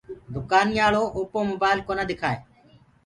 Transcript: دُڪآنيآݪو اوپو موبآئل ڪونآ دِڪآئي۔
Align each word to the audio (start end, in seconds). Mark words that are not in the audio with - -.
دُڪآنيآݪو 0.33 1.03
اوپو 1.17 1.39
موبآئل 1.49 1.79
ڪونآ 1.87 2.03
دِڪآئي۔ 2.11 2.37